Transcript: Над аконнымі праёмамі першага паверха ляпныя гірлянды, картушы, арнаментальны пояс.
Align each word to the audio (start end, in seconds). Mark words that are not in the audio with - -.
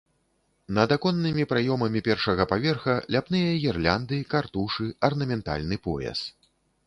Над 0.77 0.93
аконнымі 0.95 1.43
праёмамі 1.51 2.01
першага 2.07 2.43
паверха 2.53 2.95
ляпныя 3.15 3.51
гірлянды, 3.65 4.17
картушы, 4.33 4.87
арнаментальны 5.11 5.75
пояс. 5.85 6.19